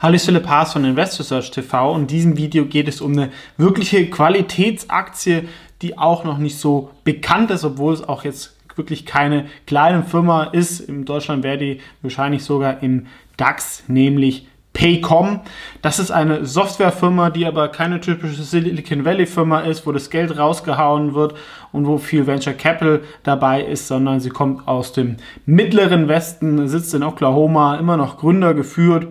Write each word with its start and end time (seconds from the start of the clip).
Hallo, 0.00 0.14
ich 0.14 0.24
bin 0.24 0.36
Philipp 0.36 0.48
Haas 0.48 0.74
von 0.74 0.84
Investor 0.84 1.26
Search 1.26 1.50
TV 1.50 1.96
in 1.96 2.06
diesem 2.06 2.36
Video 2.36 2.66
geht 2.66 2.86
es 2.86 3.00
um 3.00 3.14
eine 3.14 3.30
wirkliche 3.56 4.08
Qualitätsaktie, 4.08 5.48
die 5.82 5.98
auch 5.98 6.22
noch 6.22 6.38
nicht 6.38 6.56
so 6.56 6.90
bekannt 7.02 7.50
ist, 7.50 7.64
obwohl 7.64 7.94
es 7.94 8.08
auch 8.08 8.22
jetzt 8.22 8.56
wirklich 8.76 9.06
keine 9.06 9.46
kleine 9.66 10.04
Firma 10.04 10.44
ist. 10.44 10.78
In 10.78 11.04
Deutschland 11.04 11.42
wäre 11.42 11.58
die 11.58 11.80
wahrscheinlich 12.00 12.44
sogar 12.44 12.80
im 12.80 13.06
DAX, 13.36 13.82
nämlich 13.88 14.46
Paycom. 14.72 15.40
Das 15.82 15.98
ist 15.98 16.12
eine 16.12 16.46
Softwarefirma, 16.46 17.30
die 17.30 17.44
aber 17.44 17.66
keine 17.66 18.00
typische 18.00 18.44
Silicon 18.44 19.04
Valley 19.04 19.26
Firma 19.26 19.62
ist, 19.62 19.84
wo 19.84 19.90
das 19.90 20.10
Geld 20.10 20.38
rausgehauen 20.38 21.14
wird 21.14 21.34
und 21.72 21.88
wo 21.88 21.98
viel 21.98 22.28
Venture 22.28 22.52
Capital 22.52 23.00
dabei 23.24 23.64
ist, 23.64 23.88
sondern 23.88 24.20
sie 24.20 24.30
kommt 24.30 24.68
aus 24.68 24.92
dem 24.92 25.16
mittleren 25.44 26.06
Westen, 26.06 26.68
sitzt 26.68 26.94
in 26.94 27.02
Oklahoma, 27.02 27.74
immer 27.78 27.96
noch 27.96 28.16
Gründer 28.18 28.54
geführt 28.54 29.08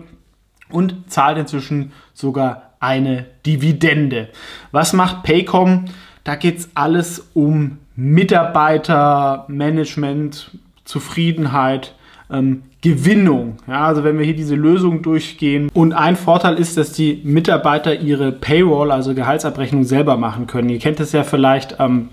und 0.70 1.10
zahlt 1.10 1.38
inzwischen 1.38 1.92
sogar 2.14 2.74
eine 2.80 3.26
Dividende. 3.46 4.28
Was 4.70 4.92
macht 4.92 5.22
Paycom? 5.22 5.86
Da 6.24 6.36
geht 6.36 6.58
es 6.58 6.70
alles 6.74 7.30
um 7.34 7.78
Mitarbeiter, 7.96 9.44
Management, 9.48 10.50
Zufriedenheit, 10.84 11.94
ähm, 12.30 12.62
Gewinnung. 12.80 13.56
Ja, 13.66 13.86
also 13.86 14.04
wenn 14.04 14.18
wir 14.18 14.24
hier 14.24 14.36
diese 14.36 14.54
Lösung 14.54 15.02
durchgehen. 15.02 15.68
Und 15.74 15.92
ein 15.92 16.16
Vorteil 16.16 16.54
ist, 16.54 16.76
dass 16.76 16.92
die 16.92 17.20
Mitarbeiter 17.24 17.94
ihre 17.98 18.30
Payroll, 18.30 18.92
also 18.92 19.14
Gehaltsabrechnung, 19.14 19.84
selber 19.84 20.16
machen 20.16 20.46
können. 20.46 20.68
Ihr 20.68 20.78
kennt 20.78 21.00
es 21.00 21.12
ja 21.12 21.24
vielleicht. 21.24 21.76
Ähm, 21.80 22.10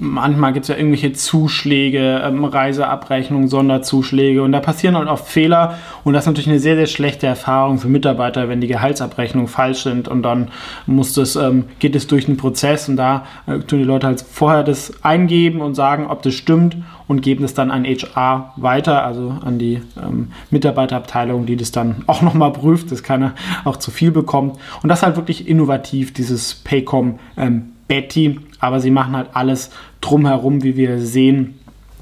manchmal 0.00 0.52
gibt 0.52 0.64
es 0.64 0.68
ja 0.68 0.76
irgendwelche 0.76 1.12
Zuschläge, 1.12 2.22
ähm, 2.24 2.44
Reiseabrechnungen, 2.44 3.48
Sonderzuschläge 3.48 4.42
und 4.42 4.52
da 4.52 4.60
passieren 4.60 4.96
halt 4.96 5.08
oft 5.08 5.28
Fehler 5.28 5.78
und 6.04 6.14
das 6.14 6.24
ist 6.24 6.26
natürlich 6.26 6.48
eine 6.48 6.58
sehr, 6.58 6.76
sehr 6.76 6.86
schlechte 6.86 7.26
Erfahrung 7.26 7.78
für 7.78 7.88
Mitarbeiter, 7.88 8.48
wenn 8.48 8.60
die 8.60 8.66
Gehaltsabrechnungen 8.66 9.48
falsch 9.48 9.82
sind 9.82 10.08
und 10.08 10.22
dann 10.22 10.48
muss 10.86 11.12
das, 11.12 11.36
ähm, 11.36 11.64
geht 11.78 11.94
es 11.94 12.06
durch 12.06 12.26
einen 12.26 12.38
Prozess 12.38 12.88
und 12.88 12.96
da 12.96 13.26
äh, 13.46 13.58
tun 13.60 13.78
die 13.78 13.84
Leute 13.84 14.06
halt 14.06 14.22
vorher 14.22 14.64
das 14.64 15.04
eingeben 15.04 15.60
und 15.60 15.74
sagen, 15.74 16.06
ob 16.08 16.22
das 16.22 16.34
stimmt 16.34 16.76
und 17.06 17.22
geben 17.22 17.44
es 17.44 17.54
dann 17.54 17.70
an 17.70 17.84
HR 17.84 18.52
weiter, 18.56 19.04
also 19.04 19.34
an 19.44 19.58
die 19.58 19.82
ähm, 20.02 20.32
Mitarbeiterabteilung, 20.50 21.44
die 21.44 21.56
das 21.56 21.72
dann 21.72 22.04
auch 22.06 22.22
nochmal 22.22 22.52
prüft, 22.52 22.90
dass 22.90 23.02
keiner 23.02 23.34
auch 23.64 23.76
zu 23.76 23.90
viel 23.90 24.12
bekommt. 24.12 24.58
Und 24.82 24.88
das 24.88 25.00
ist 25.00 25.02
halt 25.02 25.16
wirklich 25.16 25.46
innovativ, 25.46 26.12
dieses 26.12 26.54
Paycom 26.54 27.18
ähm, 27.36 27.72
Betty, 27.88 28.38
aber 28.60 28.80
sie 28.80 28.90
machen 28.90 29.16
halt 29.16 29.28
alles 29.34 29.70
drumherum, 30.00 30.62
wie 30.62 30.76
wir 30.76 31.00
sehen. 31.00 31.58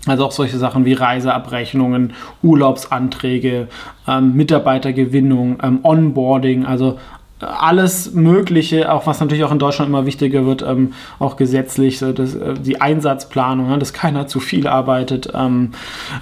Also 0.06 0.24
auch 0.24 0.32
solche 0.32 0.58
Sachen 0.58 0.84
wie 0.84 0.92
Reiseabrechnungen, 0.92 2.12
Urlaubsanträge, 2.42 3.68
ähm, 4.06 4.34
Mitarbeitergewinnung, 4.34 5.58
ähm, 5.62 5.80
Onboarding, 5.82 6.64
also 6.64 6.98
alles 7.40 8.12
Mögliche, 8.12 8.92
auch 8.92 9.06
was 9.06 9.20
natürlich 9.20 9.44
auch 9.44 9.52
in 9.52 9.58
Deutschland 9.58 9.88
immer 9.88 10.06
wichtiger 10.06 10.44
wird, 10.44 10.62
ähm, 10.62 10.92
auch 11.18 11.36
gesetzlich, 11.36 11.98
so 11.98 12.12
das, 12.12 12.34
äh, 12.34 12.54
die 12.54 12.80
Einsatzplanung, 12.80 13.68
ne, 13.68 13.78
dass 13.78 13.92
keiner 13.92 14.26
zu 14.26 14.40
viel 14.40 14.66
arbeitet, 14.66 15.32
ähm, 15.34 15.72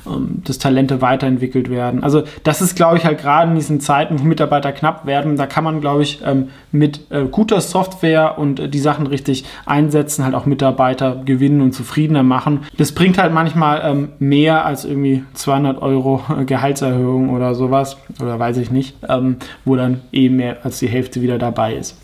ähm, 0.07 0.43
dass 0.45 0.59
Talente 0.59 1.01
weiterentwickelt 1.01 1.71
werden. 1.71 2.03
Also 2.03 2.25
das 2.45 2.61
ist, 2.61 2.77
glaube 2.77 2.99
ich, 2.99 3.05
halt 3.05 3.19
gerade 3.19 3.51
in 3.51 3.57
diesen 3.57 3.81
Zeiten, 3.81 4.21
wo 4.21 4.25
Mitarbeiter 4.25 4.73
knapp 4.73 5.07
werden, 5.07 5.37
da 5.37 5.47
kann 5.47 5.65
man, 5.65 5.81
glaube 5.81 6.03
ich, 6.03 6.21
ähm, 6.25 6.49
mit 6.71 7.11
äh, 7.11 7.25
guter 7.25 7.61
Software 7.61 8.39
und 8.39 8.61
äh, 8.61 8.69
die 8.69 8.79
Sachen 8.79 9.07
richtig 9.07 9.45
einsetzen, 9.65 10.25
halt 10.25 10.35
auch 10.35 10.47
Mitarbeiter 10.47 11.23
gewinnen 11.25 11.61
und 11.61 11.73
zufriedener 11.73 12.23
machen. 12.23 12.61
Das 12.77 12.93
bringt 12.93 13.19
halt 13.19 13.33
manchmal 13.33 13.81
ähm, 13.85 14.09
mehr 14.19 14.67
als 14.67 14.85
irgendwie 14.85 15.25
200 15.35 15.81
Euro 15.81 16.23
Gehaltserhöhung 16.47 17.31
oder 17.31 17.55
sowas, 17.55 17.97
oder 18.21 18.39
weiß 18.39 18.59
ich 18.59 18.71
nicht, 18.71 18.97
ähm, 19.09 19.37
wo 19.65 19.77
dann 19.77 20.01
eh 20.13 20.29
mehr 20.29 20.59
als 20.65 20.79
die 20.79 20.89
Hälfte 20.89 21.06
Hälfte 21.07 21.23
wieder 21.23 21.39
dabei 21.39 21.75
ist. 21.75 21.97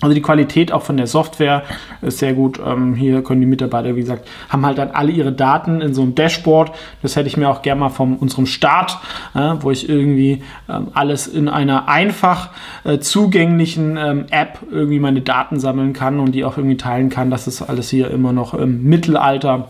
Also 0.00 0.14
die 0.14 0.22
Qualität 0.22 0.72
auch 0.72 0.82
von 0.82 0.96
der 0.96 1.06
Software 1.06 1.62
ist 2.00 2.18
sehr 2.18 2.32
gut. 2.32 2.58
Ähm, 2.64 2.94
hier 2.94 3.22
können 3.22 3.42
die 3.42 3.46
Mitarbeiter, 3.46 3.94
wie 3.96 4.00
gesagt, 4.00 4.26
haben 4.48 4.64
halt 4.64 4.78
dann 4.78 4.92
alle 4.92 5.12
ihre 5.12 5.30
Daten 5.30 5.82
in 5.82 5.92
so 5.92 6.00
einem 6.00 6.14
Dashboard. 6.14 6.72
Das 7.02 7.16
hätte 7.16 7.28
ich 7.28 7.36
mir 7.36 7.50
auch 7.50 7.60
gerne 7.60 7.80
mal 7.80 7.90
von 7.90 8.16
unserem 8.16 8.46
Start, 8.46 8.98
äh, 9.34 9.56
wo 9.60 9.70
ich 9.70 9.88
irgendwie 9.88 10.42
ähm, 10.70 10.88
alles 10.94 11.26
in 11.26 11.48
einer 11.48 11.88
einfach 11.88 12.48
äh, 12.84 12.98
zugänglichen 12.98 13.98
ähm, 13.98 14.24
App 14.30 14.60
irgendwie 14.70 15.00
meine 15.00 15.20
Daten 15.20 15.60
sammeln 15.60 15.92
kann 15.92 16.18
und 16.18 16.32
die 16.32 16.44
auch 16.44 16.56
irgendwie 16.56 16.78
teilen 16.78 17.10
kann. 17.10 17.30
Das 17.30 17.46
ist 17.46 17.60
alles 17.60 17.90
hier 17.90 18.10
immer 18.10 18.32
noch 18.32 18.54
im 18.54 18.84
Mittelalter 18.84 19.68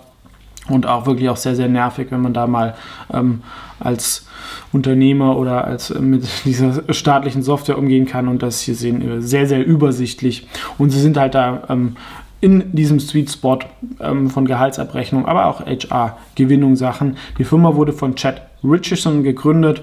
und 0.70 0.86
auch 0.86 1.06
wirklich 1.06 1.28
auch 1.28 1.36
sehr, 1.36 1.56
sehr 1.56 1.68
nervig, 1.68 2.08
wenn 2.10 2.20
man 2.20 2.32
da 2.32 2.46
mal 2.46 2.74
ähm, 3.12 3.42
als 3.78 4.26
Unternehmer 4.72 5.36
oder 5.36 5.64
als 5.64 5.90
äh, 5.90 6.00
mit 6.00 6.26
dieser 6.44 6.82
staatlichen 6.92 7.42
Software 7.42 7.78
umgehen 7.78 8.06
kann 8.06 8.28
und 8.28 8.42
das 8.42 8.60
hier 8.60 8.74
sehen 8.74 9.02
wir 9.02 9.22
sehr, 9.22 9.46
sehr 9.46 9.64
übersichtlich 9.64 10.46
und 10.78 10.90
sie 10.90 11.00
sind 11.00 11.16
halt 11.16 11.34
da 11.34 11.62
ähm, 11.68 11.96
in 12.40 12.72
diesem 12.72 13.00
Sweet 13.00 13.30
Spot 13.30 13.58
ähm, 14.00 14.30
von 14.30 14.46
Gehaltsabrechnung, 14.46 15.26
aber 15.26 15.46
auch 15.46 15.60
HR-Gewinnung 15.60 16.74
Sachen. 16.74 17.18
Die 17.38 17.44
Firma 17.44 17.74
wurde 17.74 17.92
von 17.92 18.14
Chad 18.16 18.40
Richardson 18.64 19.22
gegründet, 19.22 19.82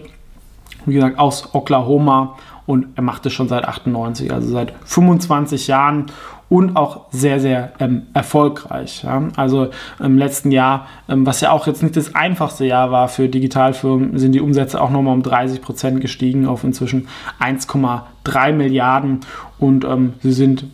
wie 0.86 0.96
gesagt, 0.96 1.20
aus 1.20 1.54
Oklahoma 1.54 2.36
und 2.66 2.88
er 2.96 3.04
macht 3.04 3.26
es 3.26 3.34
schon 3.34 3.48
seit 3.48 3.66
98, 3.66 4.32
also 4.34 4.50
seit 4.50 4.74
25 4.86 5.68
Jahren 5.68 6.08
und 6.50 6.76
auch 6.76 7.06
sehr, 7.12 7.40
sehr 7.40 7.74
ähm, 7.80 8.04
erfolgreich. 8.14 9.04
Ja? 9.04 9.28
Also 9.36 9.70
im 10.00 10.18
letzten 10.18 10.52
Jahr, 10.52 10.88
ähm, 11.10 11.26
was 11.26 11.42
ja 11.42 11.52
auch 11.52 11.68
jetzt 11.68 11.84
nicht 11.84 11.98
das 11.98 12.16
einfachste 12.16 12.66
Jahr 12.66 12.92
war 12.92 13.10
für 13.10 13.28
Digitalfirmen, 13.28 14.18
sind 14.18 14.32
die 14.32 14.42
Umsätze 14.42 14.82
auch 14.82 14.90
nochmal 14.90 15.14
um 15.14 15.24
30 15.24 15.62
Prozent 15.62 16.02
gestiegen 16.02 16.46
auf 16.48 16.64
inzwischen 16.64 17.08
1,3 17.40 18.54
Milliarden 18.54 19.22
und 19.60 19.84
ähm, 19.84 20.14
sie 20.22 20.32
sind 20.32 20.66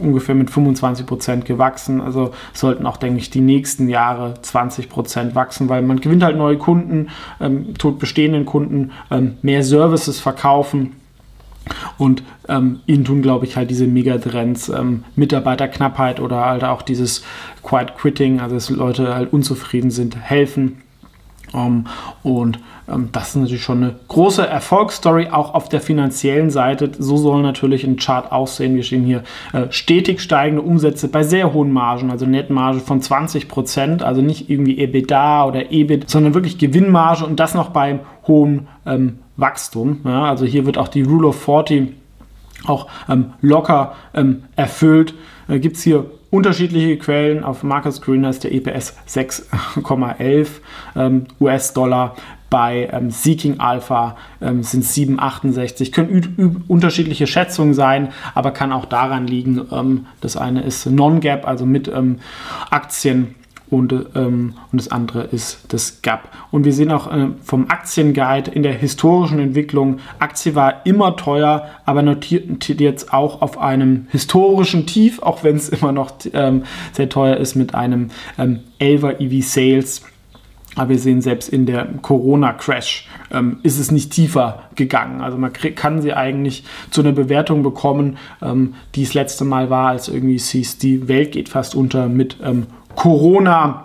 ungefähr 0.00 0.34
mit 0.34 0.50
25 0.50 1.04
Prozent 1.06 1.44
gewachsen. 1.44 2.00
Also 2.00 2.30
sollten 2.52 2.86
auch, 2.86 2.96
denke 2.96 3.18
ich, 3.18 3.30
die 3.30 3.40
nächsten 3.40 3.88
Jahre 3.88 4.34
20 4.40 4.88
Prozent 4.88 5.34
wachsen, 5.34 5.68
weil 5.68 5.82
man 5.82 6.00
gewinnt 6.00 6.22
halt 6.22 6.36
neue 6.36 6.58
Kunden, 6.58 7.08
ähm, 7.40 7.74
tut 7.76 7.98
bestehenden 7.98 8.44
Kunden 8.44 8.92
ähm, 9.10 9.38
mehr 9.42 9.64
Services 9.64 10.20
verkaufen 10.20 10.92
und 11.98 12.22
ähm, 12.48 12.80
ihnen 12.86 13.04
tun, 13.04 13.22
glaube 13.22 13.46
ich, 13.46 13.56
halt 13.56 13.70
diese 13.70 13.86
Megatrends, 13.86 14.68
ähm, 14.68 15.04
Mitarbeiterknappheit 15.16 16.20
oder 16.20 16.44
halt 16.46 16.64
auch 16.64 16.82
dieses 16.82 17.24
Quiet 17.62 17.96
Quitting, 17.96 18.40
also 18.40 18.54
dass 18.54 18.70
Leute 18.70 19.14
halt 19.14 19.32
unzufrieden 19.32 19.90
sind, 19.90 20.16
helfen. 20.16 20.82
Um, 21.52 21.60
ähm, 21.60 21.84
und 22.22 22.58
ähm, 22.88 23.08
das 23.12 23.28
ist 23.28 23.36
natürlich 23.36 23.62
schon 23.62 23.82
eine 23.82 23.94
große 24.08 24.46
Erfolgsstory, 24.46 25.28
auch 25.28 25.54
auf 25.54 25.70
der 25.70 25.80
finanziellen 25.80 26.50
Seite. 26.50 26.90
So 26.98 27.16
soll 27.16 27.42
natürlich 27.42 27.84
ein 27.84 27.96
Chart 27.96 28.30
aussehen. 28.30 28.74
Wir 28.74 28.82
stehen 28.82 29.04
hier 29.04 29.22
äh, 29.54 29.66
stetig 29.70 30.20
steigende 30.20 30.62
Umsätze 30.62 31.08
bei 31.08 31.22
sehr 31.22 31.52
hohen 31.54 31.72
Margen, 31.72 32.10
also 32.10 32.26
Nettmarge 32.26 32.80
von 32.80 33.00
20 33.00 33.48
Prozent, 33.48 34.02
also 34.02 34.20
nicht 34.20 34.50
irgendwie 34.50 34.78
EBITDA 34.78 35.46
oder 35.46 35.72
EBIT, 35.72 36.10
sondern 36.10 36.34
wirklich 36.34 36.58
Gewinnmarge 36.58 37.24
und 37.24 37.40
das 37.40 37.54
noch 37.54 37.70
beim 37.70 38.00
hohen 38.26 38.68
ähm, 38.84 39.20
Wachstum. 39.38 40.00
Ja, 40.04 40.24
also 40.24 40.44
hier 40.44 40.66
wird 40.66 40.76
auch 40.76 40.88
die 40.88 41.02
Rule 41.02 41.28
of 41.28 41.40
40 41.42 41.94
auch 42.66 42.88
ähm, 43.08 43.32
locker 43.40 43.94
ähm, 44.14 44.42
erfüllt. 44.56 45.14
Äh, 45.48 45.60
Gibt 45.60 45.76
es 45.76 45.82
hier 45.82 46.10
unterschiedliche 46.30 46.98
Quellen. 46.98 47.44
Auf 47.44 47.62
Market 47.62 47.94
Screen 47.94 48.24
ist 48.24 48.44
der 48.44 48.52
EPS 48.52 48.94
6,11 49.08 50.48
ähm, 50.96 51.26
US-Dollar. 51.40 52.16
Bei 52.50 52.88
ähm, 52.92 53.10
Seeking 53.10 53.60
Alpha 53.60 54.16
ähm, 54.40 54.62
sind 54.62 54.84
7,68. 54.84 55.92
Können 55.92 56.64
unterschiedliche 56.66 57.26
Schätzungen 57.26 57.74
sein, 57.74 58.08
aber 58.34 58.52
kann 58.52 58.72
auch 58.72 58.86
daran 58.86 59.26
liegen, 59.26 59.66
ähm, 59.70 60.06
das 60.22 60.36
eine 60.36 60.62
ist 60.62 60.86
Non-Gap, 60.86 61.46
also 61.46 61.66
mit 61.66 61.88
ähm, 61.88 62.20
Aktien 62.70 63.34
und, 63.70 63.92
ähm, 64.14 64.54
und 64.72 64.80
das 64.80 64.88
andere 64.88 65.24
ist 65.24 65.60
das 65.68 66.02
Gap. 66.02 66.28
Und 66.50 66.64
wir 66.64 66.72
sehen 66.72 66.90
auch 66.90 67.12
äh, 67.12 67.28
vom 67.42 67.68
Aktienguide 67.68 68.50
in 68.50 68.62
der 68.62 68.72
historischen 68.74 69.38
Entwicklung, 69.38 69.98
Aktie 70.18 70.54
war 70.54 70.86
immer 70.86 71.16
teuer, 71.16 71.68
aber 71.84 72.02
notiert 72.02 72.80
jetzt 72.80 73.12
auch 73.12 73.42
auf 73.42 73.58
einem 73.58 74.06
historischen 74.10 74.86
Tief, 74.86 75.20
auch 75.22 75.44
wenn 75.44 75.56
es 75.56 75.68
immer 75.68 75.92
noch 75.92 76.12
ähm, 76.32 76.64
sehr 76.92 77.08
teuer 77.08 77.36
ist 77.36 77.54
mit 77.54 77.74
einem 77.74 78.10
ähm, 78.38 78.60
11er 78.80 79.20
EV 79.20 79.44
Sales. 79.44 80.02
Aber 80.76 80.90
wir 80.90 80.98
sehen 80.98 81.22
selbst 81.22 81.48
in 81.48 81.66
der 81.66 81.88
Corona-Crash 82.02 83.08
ähm, 83.32 83.58
ist 83.64 83.80
es 83.80 83.90
nicht 83.90 84.12
tiefer 84.12 84.62
gegangen. 84.76 85.20
Also 85.20 85.36
man 85.36 85.52
kann 85.52 86.02
sie 86.02 86.12
eigentlich 86.12 86.62
zu 86.90 87.00
einer 87.00 87.12
Bewertung 87.12 87.64
bekommen, 87.64 88.16
ähm, 88.40 88.74
die 88.94 89.02
das 89.02 89.14
letzte 89.14 89.44
Mal 89.44 89.70
war, 89.70 89.88
als 89.88 90.08
irgendwie 90.08 90.38
hieß, 90.38 90.78
die 90.78 91.08
Welt 91.08 91.32
geht 91.32 91.48
fast 91.48 91.74
unter 91.74 92.08
mit 92.08 92.36
ähm, 92.44 92.66
Corona. 92.98 93.84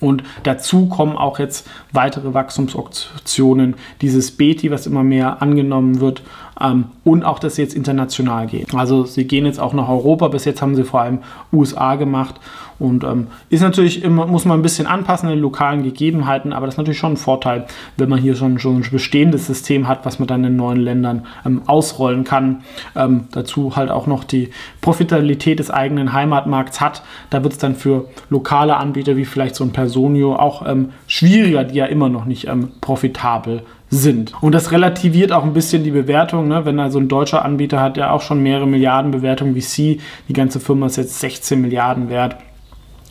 Und 0.00 0.22
dazu 0.44 0.86
kommen 0.86 1.16
auch 1.16 1.40
jetzt 1.40 1.68
weitere 1.90 2.32
Wachstumsoptionen, 2.32 3.74
dieses 4.00 4.30
Beti, 4.30 4.70
was 4.70 4.86
immer 4.86 5.02
mehr 5.02 5.42
angenommen 5.42 5.98
wird, 5.98 6.22
ähm, 6.60 6.84
und 7.02 7.24
auch, 7.24 7.40
dass 7.40 7.56
sie 7.56 7.62
jetzt 7.62 7.74
international 7.74 8.46
gehen. 8.46 8.68
Also 8.74 9.04
sie 9.04 9.26
gehen 9.26 9.44
jetzt 9.44 9.58
auch 9.58 9.72
nach 9.72 9.88
Europa, 9.88 10.28
bis 10.28 10.44
jetzt 10.44 10.62
haben 10.62 10.76
sie 10.76 10.84
vor 10.84 11.00
allem 11.00 11.18
USA 11.52 11.96
gemacht 11.96 12.36
Und 12.78 13.02
ähm, 13.02 13.26
ist 13.50 13.62
natürlich 13.62 14.04
immer, 14.04 14.26
muss 14.26 14.44
man 14.44 14.60
ein 14.60 14.62
bisschen 14.62 14.86
anpassen 14.86 15.28
an 15.28 15.34
die 15.34 15.40
lokalen 15.40 15.82
Gegebenheiten, 15.82 16.52
aber 16.52 16.66
das 16.66 16.74
ist 16.74 16.78
natürlich 16.78 16.98
schon 16.98 17.14
ein 17.14 17.16
Vorteil, 17.16 17.66
wenn 17.96 18.08
man 18.08 18.20
hier 18.20 18.36
schon, 18.36 18.58
schon 18.58 18.76
ein 18.76 18.88
bestehendes 18.90 19.46
System 19.46 19.88
hat, 19.88 20.06
was 20.06 20.18
man 20.18 20.28
dann 20.28 20.44
in 20.44 20.56
neuen 20.56 20.80
Ländern 20.80 21.26
ähm, 21.44 21.62
ausrollen 21.66 22.24
kann. 22.24 22.62
Ähm, 22.94 23.24
dazu 23.32 23.74
halt 23.74 23.90
auch 23.90 24.06
noch 24.06 24.24
die 24.24 24.50
Profitabilität 24.80 25.58
des 25.58 25.70
eigenen 25.70 26.12
Heimatmarkts 26.12 26.80
hat. 26.80 27.02
Da 27.30 27.42
wird 27.42 27.54
es 27.54 27.58
dann 27.58 27.74
für 27.74 28.06
lokale 28.30 28.76
Anbieter 28.76 29.16
wie 29.16 29.24
vielleicht 29.24 29.56
so 29.56 29.64
ein 29.64 29.72
Personio 29.72 30.36
auch 30.36 30.66
ähm, 30.66 30.90
schwieriger, 31.06 31.64
die 31.64 31.76
ja 31.76 31.86
immer 31.86 32.08
noch 32.08 32.26
nicht 32.26 32.46
ähm, 32.46 32.70
profitabel 32.80 33.62
sind. 33.90 34.34
Und 34.42 34.52
das 34.52 34.70
relativiert 34.70 35.32
auch 35.32 35.44
ein 35.44 35.54
bisschen 35.54 35.82
die 35.82 35.90
Bewertung, 35.90 36.48
ne? 36.48 36.64
wenn 36.64 36.78
also 36.78 36.98
ein 36.98 37.08
deutscher 37.08 37.44
Anbieter 37.44 37.80
hat, 37.80 37.96
der 37.96 38.12
auch 38.12 38.20
schon 38.20 38.42
mehrere 38.42 38.66
Milliarden 38.66 39.10
Bewertung 39.10 39.54
wie 39.54 39.60
Sie, 39.62 40.00
die 40.28 40.34
ganze 40.34 40.60
Firma 40.60 40.86
ist 40.86 40.96
jetzt 40.96 41.18
16 41.20 41.60
Milliarden 41.60 42.10
wert, 42.10 42.36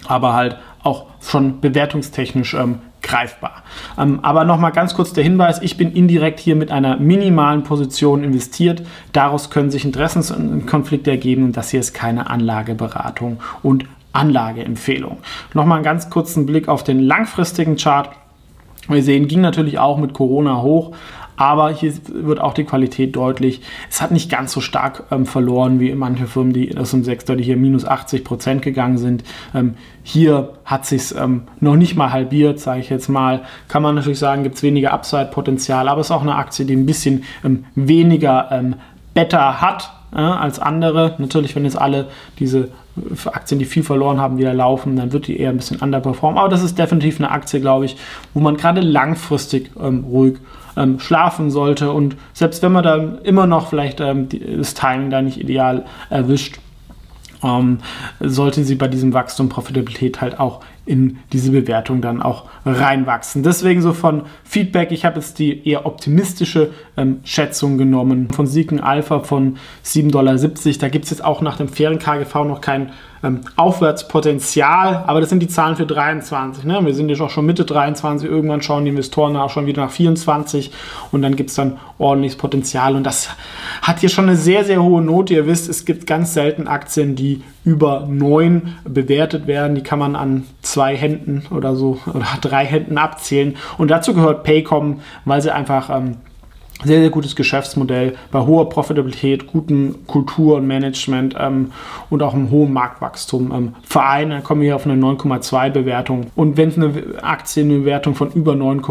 aber 0.09 0.33
halt 0.33 0.57
auch 0.83 1.05
schon 1.21 1.59
bewertungstechnisch 1.59 2.53
ähm, 2.53 2.79
greifbar. 3.01 3.63
Ähm, 3.97 4.19
aber 4.21 4.43
nochmal 4.43 4.71
ganz 4.71 4.93
kurz 4.93 5.13
der 5.13 5.23
Hinweis, 5.23 5.61
ich 5.61 5.77
bin 5.77 5.91
indirekt 5.91 6.39
hier 6.39 6.55
mit 6.55 6.71
einer 6.71 6.97
minimalen 6.97 7.63
Position 7.63 8.23
investiert. 8.23 8.83
Daraus 9.13 9.49
können 9.49 9.71
sich 9.71 9.85
Interessenkonflikte 9.85 11.11
ergeben 11.11 11.45
und 11.45 11.57
das 11.57 11.69
hier 11.69 11.79
ist 11.79 11.93
keine 11.93 12.29
Anlageberatung 12.29 13.39
und 13.63 13.85
Anlageempfehlung. 14.13 15.17
Nochmal 15.53 15.77
einen 15.77 15.85
ganz 15.85 16.09
kurzen 16.09 16.45
Blick 16.45 16.67
auf 16.67 16.83
den 16.83 16.99
langfristigen 16.99 17.77
Chart. 17.77 18.09
Wir 18.87 19.03
sehen, 19.03 19.27
ging 19.27 19.41
natürlich 19.41 19.79
auch 19.79 19.97
mit 19.97 20.13
Corona 20.13 20.61
hoch, 20.61 20.93
aber 21.37 21.71
hier 21.71 21.93
wird 22.07 22.41
auch 22.41 22.53
die 22.53 22.63
Qualität 22.63 23.15
deutlich. 23.15 23.61
Es 23.89 24.01
hat 24.01 24.11
nicht 24.11 24.29
ganz 24.29 24.51
so 24.51 24.59
stark 24.59 25.03
ähm, 25.11 25.25
verloren 25.25 25.79
wie 25.79 25.93
manche 25.93 26.27
Firmen, 26.27 26.51
die 26.51 26.75
aus 26.77 26.91
dem 26.91 27.03
Sektor, 27.03 27.35
die 27.35 27.43
hier 27.43 27.57
minus 27.57 27.85
80 27.85 28.23
Prozent 28.23 28.61
gegangen 28.63 28.97
sind. 28.97 29.23
Ähm, 29.53 29.75
hier 30.03 30.53
hat 30.65 30.85
sich 30.85 31.15
ähm, 31.15 31.43
noch 31.59 31.75
nicht 31.75 31.95
mal 31.95 32.11
halbiert, 32.11 32.59
sage 32.59 32.81
ich 32.81 32.89
jetzt 32.89 33.07
mal. 33.07 33.43
Kann 33.67 33.83
man 33.83 33.95
natürlich 33.95 34.19
sagen, 34.19 34.43
gibt 34.43 34.55
es 34.55 34.63
weniger 34.63 34.91
Upside-Potenzial, 34.93 35.87
aber 35.87 36.01
es 36.01 36.07
ist 36.07 36.11
auch 36.11 36.23
eine 36.23 36.35
Aktie, 36.35 36.65
die 36.65 36.75
ein 36.75 36.85
bisschen 36.85 37.23
ähm, 37.45 37.65
weniger 37.75 38.49
ähm, 38.51 38.75
Better 39.13 39.61
hat 39.61 39.96
äh, 40.13 40.17
als 40.17 40.59
andere. 40.59 41.15
Natürlich, 41.17 41.55
wenn 41.55 41.65
jetzt 41.65 41.79
alle 41.79 42.07
diese 42.39 42.69
Aktien, 43.25 43.59
die 43.59 43.65
viel 43.65 43.83
verloren 43.83 44.19
haben, 44.19 44.37
wieder 44.37 44.53
laufen, 44.53 44.95
dann 44.95 45.11
wird 45.11 45.27
die 45.27 45.39
eher 45.39 45.49
ein 45.49 45.57
bisschen 45.57 45.79
underperformen. 45.79 46.39
Aber 46.39 46.49
das 46.49 46.63
ist 46.63 46.77
definitiv 46.77 47.19
eine 47.19 47.31
Aktie, 47.31 47.59
glaube 47.59 47.85
ich, 47.85 47.97
wo 48.33 48.39
man 48.39 48.57
gerade 48.57 48.81
langfristig 48.81 49.71
ähm, 49.79 50.05
ruhig 50.05 50.37
ähm, 50.75 50.99
schlafen 50.99 51.51
sollte. 51.51 51.91
Und 51.91 52.15
selbst 52.33 52.63
wenn 52.63 52.71
man 52.71 52.83
da 52.83 52.95
immer 53.23 53.47
noch 53.47 53.69
vielleicht 53.69 53.99
ähm, 53.99 54.29
die, 54.29 54.57
das 54.57 54.73
Timing 54.73 55.09
da 55.09 55.21
nicht 55.21 55.39
ideal 55.39 55.85
erwischt, 56.09 56.59
ähm, 57.43 57.79
sollte 58.19 58.63
sie 58.63 58.75
bei 58.75 58.87
diesem 58.87 59.13
Wachstum 59.13 59.49
Profitabilität 59.49 60.21
halt 60.21 60.39
auch 60.39 60.61
in 60.87 61.19
diese 61.33 61.51
Bewertung 61.51 62.01
dann 62.01 62.21
auch 62.21 62.45
reinwachsen. 62.65 63.43
Deswegen 63.43 63.81
so 63.81 63.93
von 63.93 64.23
Feedback, 64.43 64.91
ich 64.91 65.05
habe 65.05 65.19
jetzt 65.19 65.39
die 65.39 65.67
eher 65.67 65.85
optimistische 65.85 66.71
ähm, 66.95 67.19
Schätzung 67.23 67.77
genommen 67.77 68.29
von 68.29 68.47
Siegen 68.47 68.79
Alpha 68.79 69.19
von 69.19 69.57
7,70 69.85 70.11
Dollar. 70.11 70.35
Da 70.35 70.89
gibt 70.89 71.05
es 71.05 71.11
jetzt 71.11 71.23
auch 71.23 71.41
nach 71.41 71.57
dem 71.57 71.67
fairen 71.67 71.99
KGV 71.99 72.35
noch 72.45 72.61
kein 72.61 72.91
ähm, 73.23 73.41
Aufwärtspotenzial, 73.55 75.03
aber 75.07 75.21
das 75.21 75.29
sind 75.29 75.39
die 75.39 75.47
Zahlen 75.47 75.75
für 75.75 75.85
23. 75.85 76.63
Ne? 76.65 76.79
Wir 76.85 76.93
sind 76.93 77.09
jetzt 77.09 77.21
auch 77.21 77.29
schon 77.29 77.45
Mitte 77.45 77.65
23, 77.65 78.29
irgendwann 78.29 78.61
schauen 78.61 78.85
die 78.85 78.91
Investoren 78.91 79.35
auch 79.35 79.49
schon 79.49 79.65
wieder 79.65 79.83
nach 79.83 79.91
24 79.91 80.71
und 81.11 81.21
dann 81.21 81.35
gibt 81.35 81.49
es 81.49 81.55
dann 81.55 81.77
ordentliches 81.97 82.37
Potenzial 82.37 82.95
und 82.95 83.03
das 83.03 83.29
hat 83.81 83.99
hier 83.99 84.09
schon 84.09 84.25
eine 84.25 84.37
sehr, 84.37 84.63
sehr 84.65 84.81
hohe 84.83 85.01
Note. 85.01 85.33
Ihr 85.33 85.47
wisst, 85.47 85.69
es 85.69 85.85
gibt 85.85 86.07
ganz 86.07 86.33
selten 86.33 86.67
Aktien, 86.67 87.15
die 87.15 87.41
über 87.67 88.07
9 88.07 88.75
bewertet 88.85 89.45
werden. 89.45 89.75
Die 89.75 89.83
kann 89.83 89.99
man 89.99 90.15
an 90.15 90.45
zwei 90.61 90.95
Händen 90.95 91.43
oder 91.51 91.75
so 91.75 91.99
oder 92.07 92.25
drei 92.41 92.65
Händen 92.65 92.97
abzählen 92.97 93.57
und 93.77 93.91
dazu 93.91 94.13
gehört 94.13 94.45
Paycom, 94.45 95.01
weil 95.25 95.41
sie 95.41 95.53
einfach 95.53 95.89
ähm, 95.89 96.15
sehr, 96.83 97.01
sehr 97.01 97.09
gutes 97.09 97.35
Geschäftsmodell 97.35 98.15
bei 98.31 98.39
hoher 98.39 98.69
Profitabilität, 98.69 99.47
guten 99.47 100.05
Kultur 100.07 100.57
und 100.57 100.67
Management 100.67 101.35
ähm, 101.37 101.71
und 102.09 102.23
auch 102.23 102.33
einem 102.33 102.51
hohen 102.51 102.71
Marktwachstum 102.71 103.51
ähm, 103.51 103.75
vereinen. 103.83 104.29
Dann 104.31 104.43
kommen 104.43 104.61
wir 104.61 104.67
hier 104.67 104.75
auf 104.75 104.85
eine 104.85 104.93
9,2 105.01 105.71
Bewertung. 105.71 106.27
Und 106.35 106.55
wenn 106.55 106.73
eine 106.73 107.23
Aktie 107.23 107.63
eine 107.63 107.79
Bewertung 107.79 108.15
von 108.15 108.31
über 108.31 108.55
9, 108.55 108.81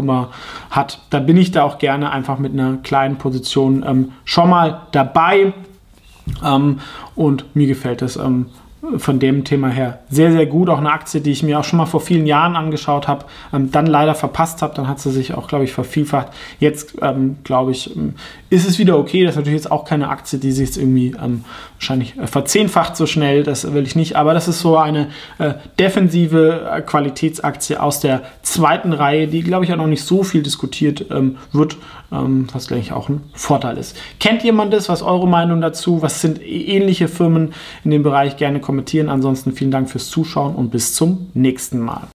hat, 0.69 1.01
dann 1.09 1.25
bin 1.25 1.37
ich 1.37 1.51
da 1.51 1.63
auch 1.63 1.79
gerne 1.79 2.11
einfach 2.11 2.37
mit 2.37 2.53
einer 2.53 2.77
kleinen 2.83 3.15
Position 3.15 3.83
ähm, 3.87 4.11
schon 4.23 4.49
mal 4.49 4.81
dabei. 4.91 5.53
Ähm, 6.45 6.79
und 7.15 7.55
mir 7.55 7.67
gefällt 7.67 8.01
es 8.01 8.19
von 8.97 9.19
dem 9.19 9.43
Thema 9.43 9.69
her 9.69 9.99
sehr, 10.09 10.31
sehr 10.31 10.45
gut. 10.45 10.69
Auch 10.69 10.77
eine 10.77 10.91
Aktie, 10.91 11.21
die 11.21 11.31
ich 11.31 11.43
mir 11.43 11.59
auch 11.59 11.63
schon 11.63 11.77
mal 11.77 11.85
vor 11.85 11.99
vielen 11.99 12.25
Jahren 12.25 12.55
angeschaut 12.55 13.07
habe, 13.07 13.25
ähm, 13.53 13.71
dann 13.71 13.85
leider 13.85 14.15
verpasst 14.15 14.61
habe. 14.61 14.73
Dann 14.75 14.87
hat 14.87 14.99
sie 14.99 15.11
sich 15.11 15.33
auch, 15.33 15.47
glaube 15.47 15.65
ich, 15.65 15.73
vervielfacht. 15.73 16.27
Jetzt, 16.59 16.95
ähm, 17.01 17.37
glaube 17.43 17.71
ich, 17.71 17.95
ähm, 17.95 18.13
ist 18.49 18.67
es 18.67 18.79
wieder 18.79 18.97
okay. 18.97 19.23
Das 19.23 19.31
ist 19.31 19.37
natürlich 19.37 19.59
jetzt 19.59 19.71
auch 19.71 19.85
keine 19.85 20.09
Aktie, 20.09 20.39
die 20.39 20.51
sich 20.51 20.67
jetzt 20.67 20.77
irgendwie 20.77 21.15
ähm, 21.21 21.43
wahrscheinlich 21.75 22.17
äh, 22.17 22.27
verzehnfacht 22.27 22.95
so 22.95 23.05
schnell. 23.05 23.43
Das 23.43 23.73
will 23.73 23.83
ich 23.83 23.95
nicht. 23.95 24.15
Aber 24.15 24.33
das 24.33 24.47
ist 24.47 24.59
so 24.59 24.77
eine 24.77 25.09
äh, 25.37 25.53
defensive 25.79 26.69
äh, 26.71 26.81
Qualitätsaktie 26.81 27.81
aus 27.81 27.99
der 27.99 28.23
zweiten 28.41 28.93
Reihe, 28.93 29.27
die, 29.27 29.43
glaube 29.43 29.65
ich, 29.65 29.73
auch 29.73 29.77
noch 29.77 29.87
nicht 29.87 30.03
so 30.03 30.23
viel 30.23 30.43
diskutiert 30.43 31.05
ähm, 31.11 31.37
wird, 31.51 31.77
ähm, 32.11 32.47
was, 32.53 32.67
glaube 32.67 32.81
ich, 32.81 32.93
auch 32.93 33.09
ein 33.09 33.21
Vorteil 33.33 33.77
ist. 33.77 33.97
Kennt 34.19 34.43
jemand 34.43 34.73
das? 34.73 34.87
Was 34.87 35.01
ist 35.01 35.07
eure 35.07 35.27
Meinung 35.27 35.61
dazu? 35.61 36.01
Was 36.01 36.21
sind 36.21 36.41
ähnliche 36.41 37.07
Firmen 37.07 37.53
in 37.83 37.91
dem 37.91 38.03
Bereich? 38.03 38.37
Gerne 38.37 38.59
kommentieren. 38.77 39.09
Ansonsten 39.09 39.53
vielen 39.53 39.71
Dank 39.71 39.89
fürs 39.89 40.07
Zuschauen 40.09 40.55
und 40.55 40.69
bis 40.69 40.93
zum 40.93 41.31
nächsten 41.33 41.79
Mal. 41.79 42.01